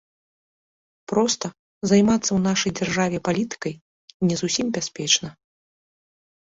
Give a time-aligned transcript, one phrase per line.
[1.13, 1.45] Проста,
[1.91, 3.73] займацца ў нашай дзяржаве палітыкай
[4.31, 5.27] не зусім бяспечна.